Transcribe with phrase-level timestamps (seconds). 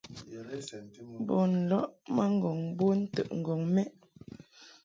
[1.27, 3.89] Bun lɔʼ ma ŋgɔŋ bon ntəʼŋgɔŋ mɛʼ.